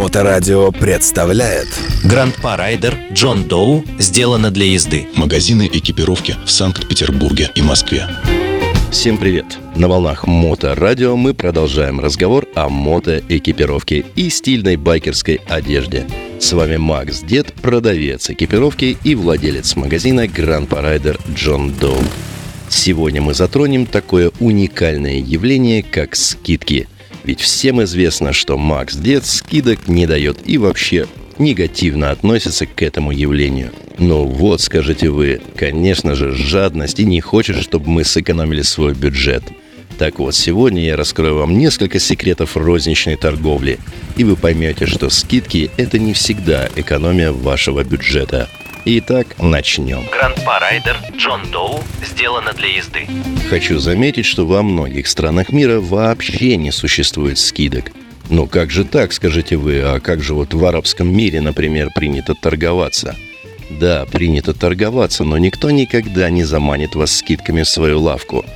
[0.00, 1.68] Моторадио представляет
[2.04, 5.06] Grandpa Rider John Doe сделано для езды.
[5.14, 8.08] Магазины экипировки в Санкт-Петербурге и Москве.
[8.90, 9.58] Всем привет!
[9.76, 16.06] На волнах Моторадио мы продолжаем разговор о мотоэкипировке и стильной байкерской одежде.
[16.38, 21.98] С вами Макс Дед, продавец экипировки и владелец магазина Grandpa Rider John Doe.
[22.70, 26.88] Сегодня мы затронем такое уникальное явление, как скидки.
[27.24, 31.06] Ведь всем известно, что Макс Дед скидок не дает и вообще
[31.38, 33.72] негативно относится к этому явлению.
[33.98, 39.42] Ну вот, скажете вы, конечно же, жадность и не хочет, чтобы мы сэкономили свой бюджет.
[39.98, 43.78] Так вот, сегодня я раскрою вам несколько секретов розничной торговли,
[44.16, 48.48] и вы поймете, что скидки– это не всегда экономия вашего бюджета–
[48.86, 50.06] Итак, начнем.
[50.10, 53.06] Гранд Парайдер Джон Доу сделано для езды.
[53.50, 57.90] Хочу заметить, что во многих странах мира вообще не существует скидок.
[58.28, 62.36] Но как же так, скажете вы, а как же вот в арабском мире, например, принято
[62.40, 63.16] торговаться?
[63.68, 68.44] Да, принято торговаться, но никто никогда не заманит вас скидками в свою лавку–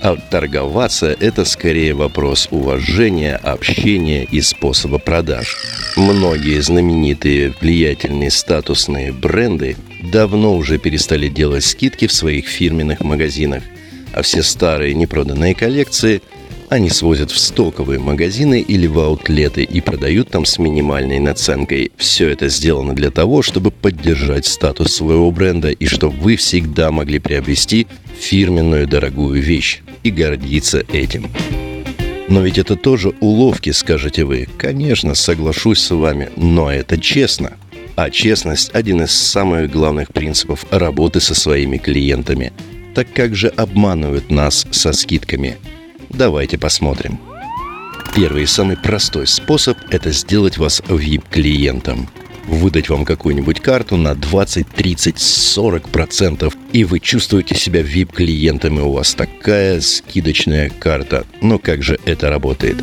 [0.00, 5.56] а торговаться– это скорее вопрос уважения, общения и способа продаж.
[5.96, 9.76] Многие знаменитые, влиятельные, статусные бренды
[10.12, 13.64] давно уже перестали делать скидки в своих фирменных магазинах,
[14.12, 16.22] а все старые непроданные коллекции–
[16.68, 21.92] они свозят в стоковые магазины или в аутлеты и продают там с минимальной наценкой.
[21.96, 27.20] Все это сделано для того, чтобы поддержать статус своего бренда и чтобы вы всегда могли
[27.20, 27.86] приобрести
[28.18, 31.30] фирменную дорогую вещь и гордиться этим.
[32.28, 34.46] Но ведь это тоже уловки, скажете вы.
[34.58, 37.56] Конечно, соглашусь с вами, но это честно.
[37.96, 42.52] А честность– один из самых главных принципов работы со своими клиентами.
[42.98, 45.56] Так как же обманывают нас со скидками–
[46.10, 47.20] Давайте посмотрим.
[48.14, 52.08] Первый и самый простой способ– это сделать вас VIP-клиентом.
[52.46, 58.82] Выдать вам какую-нибудь карту на 20, 30, 40 процентов, и вы чувствуете себя VIP-клиентом, и
[58.82, 61.26] у вас такая скидочная карта.
[61.42, 62.82] Но как же это работает?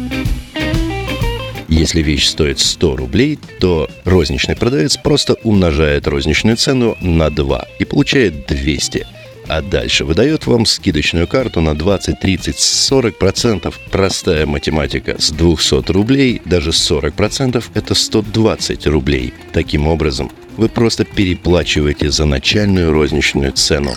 [1.68, 7.86] Если вещь стоит 100 рублей, то розничный продавец просто умножает розничную цену на 2 и
[7.86, 9.08] получает 200
[9.48, 13.80] а дальше выдает вам скидочную карту на 20, 30, 40 процентов.
[13.92, 15.16] Простая математика.
[15.20, 19.34] С 200 рублей даже 40 процентов– это 120 рублей.
[19.54, 23.94] Таким образом, вы просто переплачиваете за начальную розничную цену.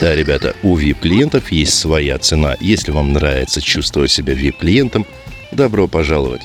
[0.00, 2.56] Да, ребята, у VIP-клиентов есть своя цена.
[2.60, 5.06] Если вам нравится чувствовать себя VIP-клиентом,
[5.52, 6.42] добро пожаловать.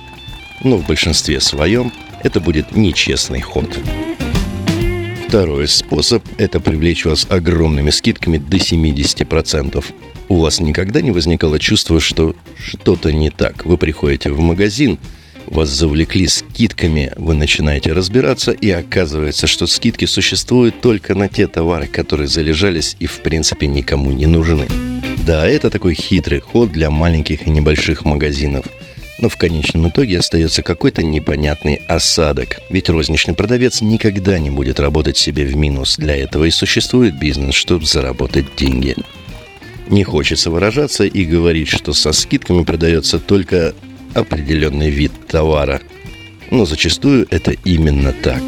[0.63, 1.91] Но в большинстве своем
[2.23, 3.79] это будет нечестный ход.
[5.27, 9.83] Второй способ– это привлечь вас огромными скидками до 70%.
[10.29, 13.65] У вас никогда не возникало чувства, что что-то не так.
[13.65, 14.97] Вы приходите в магазин,
[15.45, 21.87] вас завлекли скидками, вы начинаете разбираться, и оказывается, что скидки существуют только на те товары,
[21.87, 24.65] которые залежались и в принципе никому не нужны.
[25.25, 28.65] Да, это такой хитрый ход для маленьких и небольших магазинов–
[29.19, 32.59] но в конечном итоге остается какой-то непонятный осадок.
[32.69, 35.97] Ведь розничный продавец никогда не будет работать себе в минус.
[35.97, 38.95] Для этого и существует бизнес, чтобы заработать деньги.
[39.89, 43.73] Не хочется выражаться и говорить, что со скидками продается только
[44.13, 45.81] определенный вид товара.
[46.51, 48.41] Но зачастую это именно так.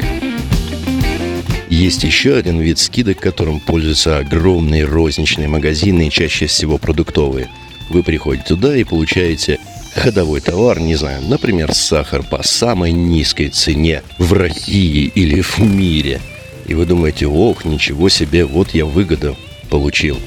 [1.68, 7.48] Есть еще один вид скидок, которым пользуются огромные розничные магазины и чаще всего продуктовые.
[7.88, 9.58] Вы приходите туда и получаете
[9.94, 16.20] ходовой товар, не знаю, например, сахар по самой низкой цене в России или в мире.
[16.66, 19.36] И вы думаете, ох, ничего себе, вот я выгоду
[19.68, 20.18] получил.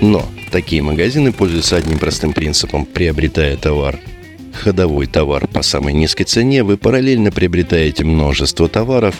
[0.00, 3.98] Но такие магазины пользуются одним простым принципом, приобретая товар.
[4.52, 9.14] Ходовой товар по самой низкой цене, вы параллельно приобретаете множество товаров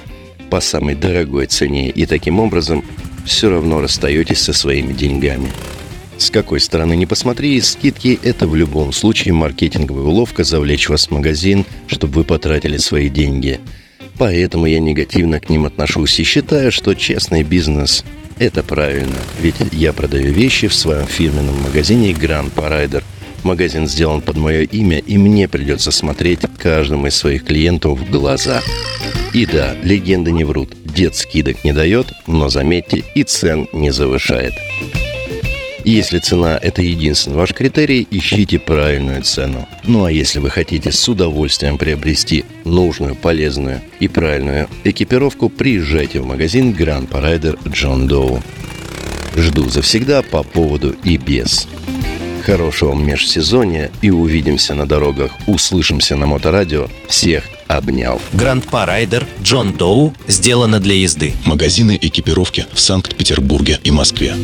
[0.51, 2.85] по самой дорогой цене и таким образом
[3.25, 5.51] все равно расстаетесь со своими деньгами.
[6.19, 11.11] С какой стороны не посмотри, скидки– это в любом случае маркетинговая уловка завлечь вас в
[11.13, 13.61] магазин, чтобы вы потратили свои деньги.
[14.19, 18.05] Поэтому я негативно к ним отношусь и считаю, что честный бизнес–
[18.41, 19.17] это правильно.
[19.41, 23.05] Ведь я продаю вещи в своем фирменном магазине Grand Paraider.
[23.45, 28.61] Магазин сделан под мое имя, и мне придется смотреть каждому из своих клиентов в глаза.
[29.33, 30.75] И да, легенды не врут.
[30.85, 34.55] Дед скидок не дает, но заметьте, и цен не завышает.
[35.89, 39.67] Если цена– это единственный ваш критерий, ищите правильную цену.
[39.85, 46.27] Ну а если вы хотите с удовольствием приобрести нужную, полезную и правильную экипировку, приезжайте в
[46.27, 48.43] магазин Grand Paraider John Doe.
[49.35, 51.67] Жду завсегда по поводу и без.
[52.45, 55.31] Хорошего межсезонья и увидимся на дорогах.
[55.47, 56.89] Услышимся на моторадио.
[57.09, 58.21] Всех обнял.
[58.35, 61.33] Гранд-па Райдер Джон Доу сделано для езды.
[61.47, 64.35] Магазины экипировки в Санкт-Петербурге и Москве.